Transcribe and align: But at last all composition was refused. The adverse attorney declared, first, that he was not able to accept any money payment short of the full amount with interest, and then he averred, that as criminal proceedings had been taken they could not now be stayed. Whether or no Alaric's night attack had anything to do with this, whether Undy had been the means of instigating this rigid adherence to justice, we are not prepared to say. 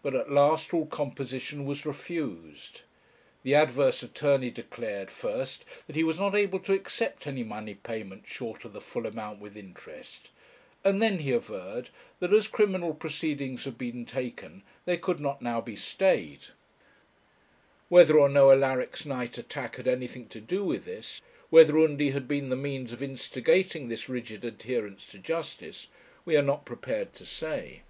But 0.00 0.14
at 0.14 0.30
last 0.32 0.72
all 0.72 0.86
composition 0.86 1.66
was 1.66 1.84
refused. 1.84 2.80
The 3.42 3.54
adverse 3.54 4.02
attorney 4.02 4.48
declared, 4.50 5.10
first, 5.10 5.66
that 5.86 5.94
he 5.94 6.02
was 6.02 6.18
not 6.18 6.34
able 6.34 6.60
to 6.60 6.72
accept 6.72 7.26
any 7.26 7.44
money 7.44 7.74
payment 7.74 8.26
short 8.26 8.64
of 8.64 8.72
the 8.72 8.80
full 8.80 9.04
amount 9.06 9.38
with 9.38 9.58
interest, 9.58 10.30
and 10.82 11.02
then 11.02 11.18
he 11.18 11.30
averred, 11.34 11.90
that 12.20 12.32
as 12.32 12.48
criminal 12.48 12.94
proceedings 12.94 13.64
had 13.66 13.76
been 13.76 14.06
taken 14.06 14.62
they 14.86 14.96
could 14.96 15.20
not 15.20 15.42
now 15.42 15.60
be 15.60 15.76
stayed. 15.76 16.44
Whether 17.90 18.18
or 18.18 18.30
no 18.30 18.50
Alaric's 18.52 19.04
night 19.04 19.36
attack 19.36 19.76
had 19.76 19.86
anything 19.86 20.26
to 20.28 20.40
do 20.40 20.64
with 20.64 20.86
this, 20.86 21.20
whether 21.50 21.78
Undy 21.78 22.12
had 22.12 22.26
been 22.26 22.48
the 22.48 22.56
means 22.56 22.94
of 22.94 23.02
instigating 23.02 23.88
this 23.90 24.08
rigid 24.08 24.42
adherence 24.42 25.04
to 25.08 25.18
justice, 25.18 25.88
we 26.24 26.34
are 26.34 26.42
not 26.42 26.64
prepared 26.64 27.12
to 27.12 27.26
say. 27.26 27.82